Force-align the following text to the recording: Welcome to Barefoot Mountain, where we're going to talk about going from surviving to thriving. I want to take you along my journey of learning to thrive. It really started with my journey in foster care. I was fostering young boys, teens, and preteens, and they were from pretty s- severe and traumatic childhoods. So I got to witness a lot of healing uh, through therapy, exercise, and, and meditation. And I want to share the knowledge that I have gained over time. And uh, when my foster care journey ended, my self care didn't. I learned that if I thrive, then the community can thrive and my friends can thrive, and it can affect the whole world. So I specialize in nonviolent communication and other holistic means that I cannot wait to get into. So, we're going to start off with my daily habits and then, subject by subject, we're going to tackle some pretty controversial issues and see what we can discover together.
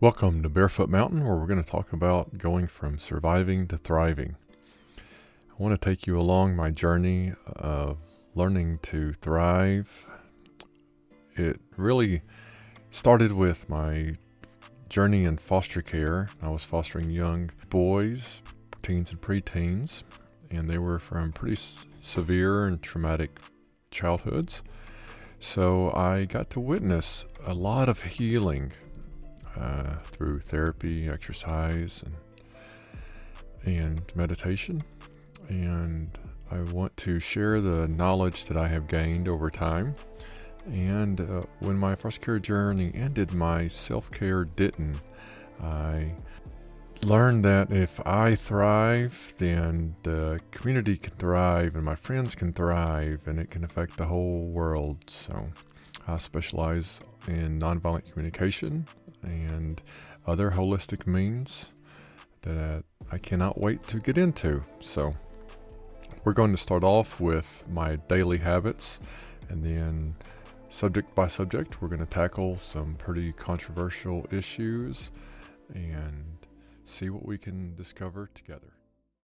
Welcome 0.00 0.44
to 0.44 0.48
Barefoot 0.48 0.88
Mountain, 0.88 1.24
where 1.24 1.34
we're 1.34 1.48
going 1.48 1.60
to 1.60 1.68
talk 1.68 1.92
about 1.92 2.38
going 2.38 2.68
from 2.68 3.00
surviving 3.00 3.66
to 3.66 3.76
thriving. 3.76 4.36
I 4.96 5.60
want 5.60 5.74
to 5.74 5.84
take 5.84 6.06
you 6.06 6.16
along 6.16 6.54
my 6.54 6.70
journey 6.70 7.32
of 7.56 7.98
learning 8.36 8.78
to 8.84 9.12
thrive. 9.14 10.08
It 11.34 11.60
really 11.76 12.22
started 12.92 13.32
with 13.32 13.68
my 13.68 14.18
journey 14.88 15.24
in 15.24 15.36
foster 15.36 15.82
care. 15.82 16.28
I 16.40 16.48
was 16.48 16.64
fostering 16.64 17.10
young 17.10 17.50
boys, 17.68 18.40
teens, 18.84 19.10
and 19.10 19.20
preteens, 19.20 20.04
and 20.48 20.70
they 20.70 20.78
were 20.78 21.00
from 21.00 21.32
pretty 21.32 21.56
s- 21.56 21.86
severe 22.02 22.66
and 22.66 22.80
traumatic 22.80 23.40
childhoods. 23.90 24.62
So 25.40 25.90
I 25.90 26.24
got 26.24 26.50
to 26.50 26.60
witness 26.60 27.26
a 27.44 27.52
lot 27.52 27.88
of 27.88 28.04
healing 28.04 28.70
uh, 29.58 29.96
through 30.04 30.40
therapy, 30.40 31.08
exercise, 31.08 32.04
and, 33.64 33.76
and 33.76 34.12
meditation. 34.14 34.82
And 35.48 36.18
I 36.50 36.60
want 36.72 36.96
to 36.98 37.20
share 37.20 37.60
the 37.60 37.88
knowledge 37.88 38.46
that 38.46 38.56
I 38.56 38.68
have 38.68 38.88
gained 38.88 39.28
over 39.28 39.50
time. 39.50 39.94
And 40.66 41.20
uh, 41.20 41.42
when 41.60 41.76
my 41.76 41.94
foster 41.94 42.20
care 42.20 42.38
journey 42.38 42.90
ended, 42.94 43.32
my 43.32 43.68
self 43.68 44.10
care 44.10 44.44
didn't. 44.44 45.00
I 45.62 46.14
learned 47.04 47.44
that 47.44 47.72
if 47.72 48.04
I 48.06 48.34
thrive, 48.34 49.34
then 49.38 49.94
the 50.02 50.40
community 50.50 50.96
can 50.96 51.12
thrive 51.14 51.74
and 51.74 51.84
my 51.84 51.94
friends 51.94 52.34
can 52.34 52.52
thrive, 52.52 53.22
and 53.26 53.38
it 53.38 53.50
can 53.50 53.64
affect 53.64 53.96
the 53.96 54.06
whole 54.06 54.50
world. 54.52 54.98
So 55.08 55.48
I 56.06 56.16
specialize 56.18 57.00
in 57.26 57.58
nonviolent 57.58 58.10
communication 58.10 58.86
and 59.22 59.80
other 60.26 60.50
holistic 60.50 61.06
means 61.06 61.70
that 62.42 62.84
I 63.10 63.18
cannot 63.18 63.60
wait 63.60 63.82
to 63.84 63.98
get 63.98 64.18
into. 64.18 64.62
So, 64.80 65.14
we're 66.24 66.32
going 66.34 66.50
to 66.52 66.58
start 66.58 66.84
off 66.84 67.20
with 67.20 67.64
my 67.68 67.96
daily 68.08 68.38
habits 68.38 68.98
and 69.48 69.62
then, 69.62 70.14
subject 70.68 71.14
by 71.14 71.28
subject, 71.28 71.80
we're 71.80 71.88
going 71.88 72.00
to 72.00 72.06
tackle 72.06 72.58
some 72.58 72.94
pretty 72.94 73.32
controversial 73.32 74.26
issues 74.30 75.10
and 75.74 76.38
see 76.84 77.10
what 77.10 77.24
we 77.24 77.38
can 77.38 77.74
discover 77.76 78.30
together. 78.34 78.72